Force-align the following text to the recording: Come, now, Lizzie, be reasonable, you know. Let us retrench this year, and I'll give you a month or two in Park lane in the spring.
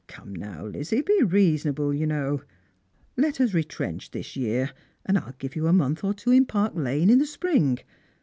Come, 0.07 0.33
now, 0.33 0.65
Lizzie, 0.65 1.03
be 1.03 1.21
reasonable, 1.21 1.93
you 1.93 2.07
know. 2.07 2.41
Let 3.17 3.39
us 3.39 3.53
retrench 3.53 4.09
this 4.09 4.35
year, 4.35 4.71
and 5.05 5.15
I'll 5.15 5.35
give 5.37 5.55
you 5.55 5.67
a 5.67 5.73
month 5.73 6.03
or 6.03 6.15
two 6.15 6.31
in 6.31 6.47
Park 6.47 6.73
lane 6.75 7.11
in 7.11 7.19
the 7.19 7.27
spring. 7.27 7.77